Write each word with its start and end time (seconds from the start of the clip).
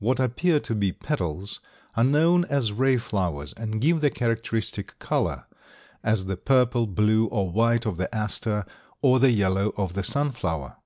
What 0.00 0.18
appear 0.18 0.58
to 0.58 0.74
be 0.74 0.90
petals, 0.90 1.60
are 1.96 2.02
known 2.02 2.44
as 2.46 2.72
ray 2.72 2.96
flowers 2.96 3.52
and 3.56 3.80
give 3.80 4.00
the 4.00 4.10
characteristic 4.10 4.98
color, 4.98 5.44
as 6.02 6.26
the 6.26 6.36
purple, 6.36 6.88
blue 6.88 7.26
or 7.26 7.48
white 7.52 7.86
of 7.86 7.96
the 7.96 8.12
Aster 8.12 8.66
or 9.02 9.20
the 9.20 9.30
yellow 9.30 9.72
of 9.76 9.94
the 9.94 10.02
Sunflower. 10.02 10.78